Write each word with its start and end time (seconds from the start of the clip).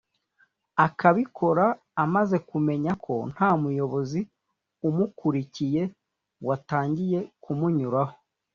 Akabikora 0.85 1.65
amaze 2.03 2.37
kumenya 2.49 2.91
ko 3.05 3.13
nta 3.33 3.49
muyobozi 3.61 4.19
umukurikiye 4.87 5.81
watangiye 6.47 7.19
kumunyuraho 7.43 8.15